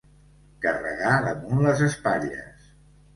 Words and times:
Carregar 0.63 1.11
damunt 1.25 1.61
les 1.65 1.83
espatlles. 1.89 2.65